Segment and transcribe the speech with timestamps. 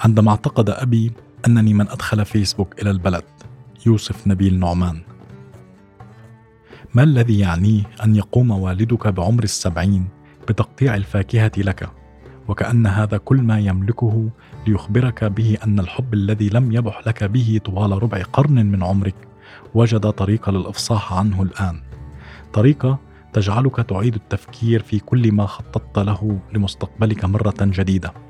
[0.00, 1.12] عندما اعتقد أبي
[1.46, 3.24] أنني من أدخل فيسبوك إلى البلد
[3.86, 5.00] يوسف نبيل نعمان.
[6.94, 10.08] ما الذي يعنيه أن يقوم والدك بعمر السبعين
[10.48, 11.90] بتقطيع الفاكهة لك
[12.48, 14.30] وكأن هذا كل ما يملكه
[14.66, 19.14] ليخبرك به أن الحب الذي لم يبح لك به طوال ربع قرن من عمرك
[19.74, 21.80] وجد طريقة للإفصاح عنه الآن؟
[22.52, 22.98] طريقة
[23.32, 28.29] تجعلك تعيد التفكير في كل ما خططت له لمستقبلك مرة جديدة.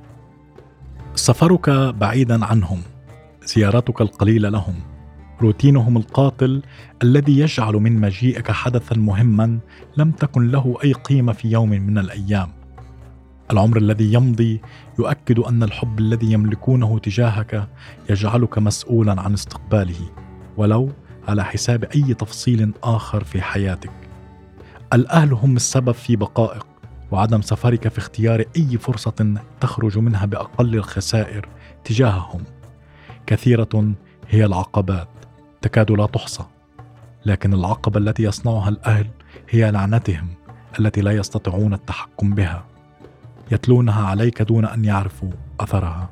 [1.15, 2.83] سفرك بعيدا عنهم
[3.45, 4.75] زيارتك القليلة لهم
[5.43, 6.63] روتينهم القاتل
[7.03, 9.59] الذي يجعل من مجيئك حدثا مهما
[9.97, 12.49] لم تكن له أي قيمة في يوم من الأيام.
[13.51, 14.61] العمر الذي يمضي
[14.99, 17.69] يؤكد أن الحب الذي يملكونه تجاهك
[18.11, 20.11] يجعلك مسؤولا عن استقباله
[20.57, 20.91] ولو
[21.29, 23.93] على حساب أي تفصيل آخر في حياتك.
[24.93, 26.70] الأهل هم السبب في بقائك.
[27.11, 31.49] وعدم سفرك في اختيار أي فرصة تخرج منها بأقل الخسائر
[31.85, 32.45] تجاههم.
[33.27, 33.93] كثيرة
[34.29, 35.09] هي العقبات
[35.63, 36.45] تكاد لا تحصى
[37.27, 39.07] لكن العقبة التي يصنعها الأهل
[39.51, 40.29] هي لعنتهم
[40.81, 42.65] التي لا يستطيعون التحكم بها.
[43.53, 46.09] يتلونها عليك دون أن يعرفوا أثرها.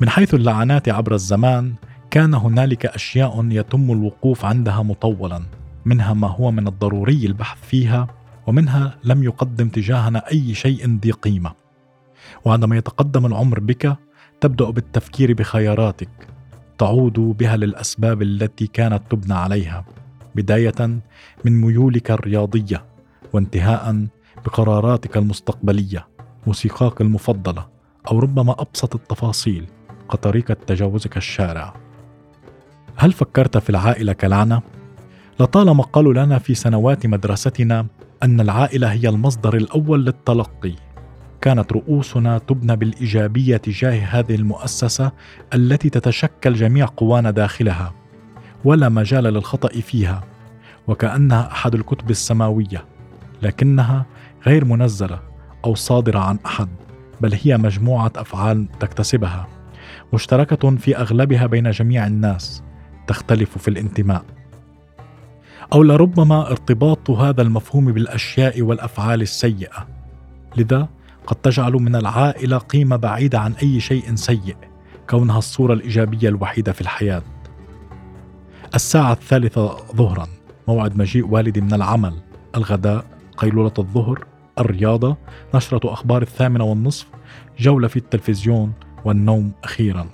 [0.00, 1.74] من حيث اللعنات عبر الزمان
[2.10, 5.42] كان هنالك أشياء يتم الوقوف عندها مطولا
[5.84, 8.06] منها ما هو من الضروري البحث فيها
[8.46, 11.52] ومنها لم يقدم تجاهنا أي شيء ذي قيمة.
[12.44, 13.96] وعندما يتقدم العمر بك
[14.40, 16.08] تبدأ بالتفكير بخياراتك.
[16.78, 19.84] تعود بها للأسباب التي كانت تبنى عليها
[20.34, 21.00] بداية
[21.44, 22.84] من ميولك الرياضية
[23.32, 24.06] وانتهاء
[24.44, 26.08] بقراراتك المستقبلية
[26.46, 27.66] موسيقاك المفضلة
[28.10, 29.66] أو ربما أبسط التفاصيل
[30.10, 31.74] كطريقة تجاوزك الشارع.
[32.96, 34.62] هل فكرت في العائلة كلعنه
[35.40, 37.86] لطالما قالوا لنا في سنوات مدرستنا
[38.22, 40.74] أن العائلة هي المصدر الأول للتلقي.
[41.40, 45.12] كانت رؤوسنا تبنى بالإيجابية تجاه هذه المؤسسة
[45.54, 47.92] التي تتشكل جميع قوانا داخلها
[48.64, 50.24] ولا مجال للخطأ فيها
[50.86, 52.84] وكأنها أحد الكتب السماوية
[53.42, 54.06] لكنها
[54.46, 55.20] غير منزلة
[55.64, 56.68] أو صادرة عن أحد
[57.20, 59.48] بل هي مجموعة أفعال تكتسبها
[60.12, 62.62] مشتركة في أغلبها بين جميع الناس
[63.06, 64.24] تختلف في الانتماء.
[65.72, 69.88] أو لربما ارتباط هذا المفهوم بالأشياء والأفعال السيئة.
[70.56, 70.88] لذا
[71.26, 74.56] قد تجعل من العائلة قيمة بعيدة عن أي شيء سيء
[75.10, 77.22] كونها الصورة الإيجابية الوحيدة في الحياة.
[78.74, 80.26] الساعة الثالثة ظهرا
[80.68, 82.14] موعد مجيء والدي من العمل.
[82.56, 83.04] الغداء
[83.36, 84.24] قيلولة الظهر.
[84.58, 85.16] الرياضة
[85.54, 87.06] نشرة أخبار الثامنة والنصف.
[87.58, 88.72] جولة في التلفزيون.
[89.04, 90.06] والنوم أخيرا.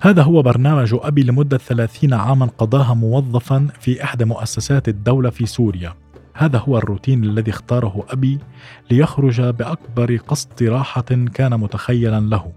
[0.00, 5.94] هذا هو برنامج أبي لمدة ثلاثين عاما قضاها موظفا في إحدى مؤسسات الدولة في سوريا.
[6.34, 8.38] هذا هو الروتين الذي اختاره أبي
[8.90, 11.02] ليخرج بأكبر قسط راحة
[11.34, 12.52] كان متخيلا له.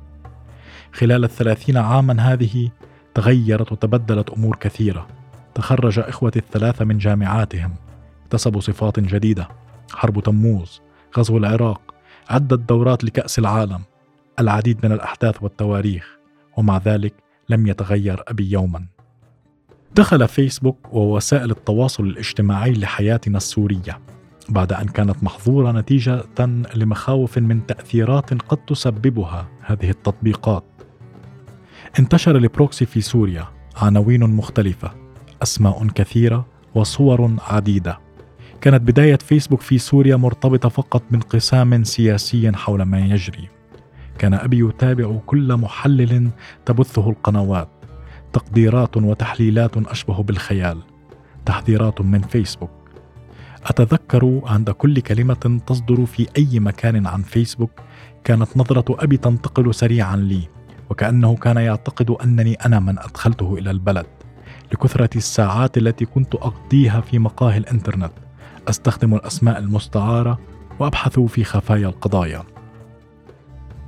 [0.93, 2.69] خلال الثلاثين عاما هذه
[3.13, 5.07] تغيرت وتبدلت أمور كثيرة.
[5.55, 7.73] تخرج إخوتي الثلاثة من جامعاتهم.
[8.25, 9.47] اكتسبوا صفات جديدة.
[9.93, 10.81] حرب تموز
[11.17, 11.81] غزو العراق
[12.29, 13.81] عدة دورات لكأس العالم.
[14.39, 16.17] العديد من الأحداث والتواريخ.
[16.57, 17.13] ومع ذلك
[17.51, 18.85] لم يتغير أبي يوما.
[19.95, 23.99] دخل فيسبوك ووسائل التواصل الاجتماعي لحياتنا السورية
[24.49, 26.23] بعد أن كانت محظورة نتيجة
[26.75, 30.63] لمخاوف من تأثيرات قد تسببها هذه التطبيقات.
[31.99, 33.47] انتشر البروكسي في سوريا
[33.77, 34.91] عناوين مختلفة
[35.43, 36.45] أسماء كثيرة
[36.75, 37.99] وصور عديدة.
[38.61, 43.60] كانت بداية فيسبوك في سوريا مرتبطة فقط بانقسام سياسي حول ما يجري.
[44.21, 46.29] كان أبي يتابع كل محلل
[46.65, 47.69] تبثه القنوات.
[48.33, 50.77] تقديرات وتحليلات أشبه بالخيال.
[51.45, 52.69] تحذيرات من فيسبوك.
[53.65, 57.71] أتذكر عند كل كلمة تصدر في أي مكان عن فيسبوك
[58.23, 60.41] كانت نظرة أبي تنتقل سريعا لي
[60.89, 64.05] وكأنه كان يعتقد أنني أنا من أدخلته إلى البلد.
[64.73, 68.13] لكثرة الساعات التي كنت أقضيها في مقاهي الإنترنت
[68.67, 70.39] أستخدم الأسماء المستعارة
[70.79, 72.43] وأبحث في خفايا القضايا.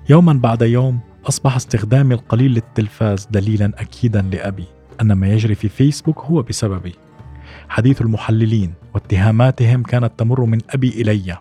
[0.09, 4.65] يوما بعد يوم أصبح استخدامي القليل للتلفاز دليلا أكيدا لأبي
[5.01, 6.95] أن ما يجري في فيسبوك هو بسببي.
[7.69, 11.38] حديث المحللين واتهاماتهم كانت تمر من أبي إلي.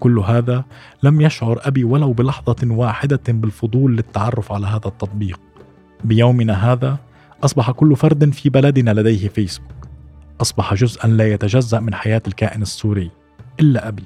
[0.00, 0.64] كل هذا
[1.02, 5.40] لم يشعر أبي ولو بلحظة واحدة بالفضول للتعرف على هذا التطبيق.
[6.04, 6.96] بيومنا هذا
[7.44, 9.88] أصبح كل فرد في بلدنا لديه فيسبوك.
[10.40, 13.10] أصبح جزءا لا يتجزأ من حياة الكائن السوري
[13.60, 14.04] إلا أبي.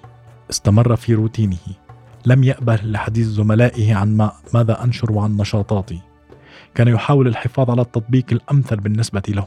[0.50, 1.89] استمر في روتينه.
[2.26, 6.00] لم يأبه لحديث زملائه عن ما ماذا أنشر وعن نشاطاتي.
[6.75, 9.46] كان يحاول الحفاظ على التطبيق الأمثل بالنسبة له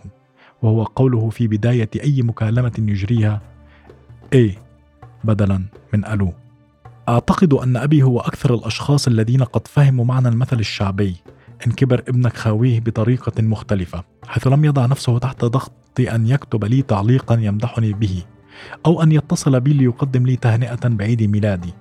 [0.61, 3.41] وهو قوله في بداية أي مكالمة يجريها
[4.33, 4.57] إيه
[5.23, 6.33] بدلا من ألو.
[7.09, 11.15] أعتقد أن أبي هو أكثر الأشخاص الذين قد فهموا معنى المثل الشعبي
[11.67, 16.81] إن كبر ابنك خاويه بطريقة مختلفة حيث لم يضع نفسه تحت ضغط أن يكتب لي
[16.81, 18.23] تعليقا يمدحني به
[18.85, 21.73] أو أن يتصل بي ليقدم لي تهنئة بعيد ميلادي.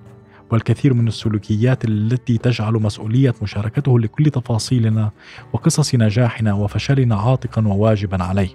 [0.53, 5.11] والكثير من السلوكيات التي تجعل مسؤولية مشاركته لكل تفاصيلنا
[5.53, 8.49] وقصص نجاحنا وفشلنا عاتقا وواجبا عليه.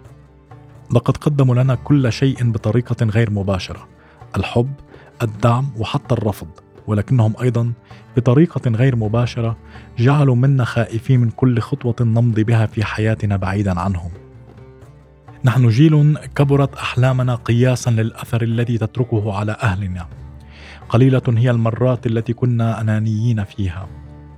[0.94, 3.88] لقد قدموا لنا كل شيء بطريقة غير مباشرة،
[4.36, 4.72] الحب،
[5.22, 6.48] الدعم وحتى الرفض،
[6.86, 7.72] ولكنهم أيضا
[8.16, 9.56] بطريقة غير مباشرة
[9.98, 14.10] جعلوا منا خائفين من كل خطوة نمضي بها في حياتنا بعيدا عنهم.
[15.44, 20.06] نحن جيل كبرت أحلامنا قياسا للأثر الذي تتركه على أهلنا
[20.88, 23.88] قليلة هي المرات التي كنا أنانيين فيها.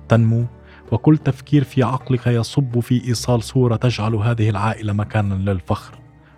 [0.09, 0.45] تنمو
[0.91, 5.93] وكل تفكير في عقلك يصب في إيصال صورة تجعل هذه العائلة مكانا للفخر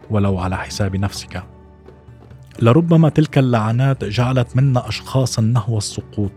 [0.10, 1.44] ولو على حساب نفسك.
[2.62, 6.32] لربما تلك اللعنات جعلت منا اشخاصا نهو السقوط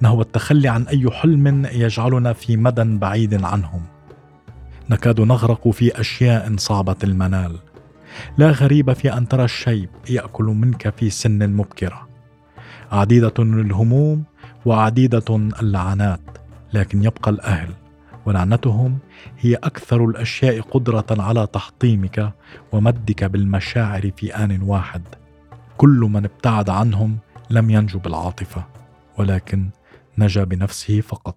[0.00, 3.82] نهو التخلي عن أي حلم يجعلنا في مدى بعيد عنهم.
[4.90, 7.58] نكاد نغرق في أشياء صعبة المنال.
[8.38, 12.09] لا غريب في أن ترى الشيب يأكل منك في سن مبكرة.
[12.90, 14.24] عديدة الهموم
[14.66, 16.20] وعديدة اللعنات
[16.72, 17.68] لكن يبقى الأهل
[18.26, 18.98] ولعنتهم
[19.38, 22.32] هي أكثر الأشياء قدرة على تحطيمك
[22.72, 25.02] ومدك بالمشاعر في آن واحد.
[25.76, 27.18] كل من ابتعد عنهم
[27.50, 28.64] لم ينجو بالعاطفة
[29.18, 29.70] ولكن
[30.18, 31.36] نجا بنفسه فقط.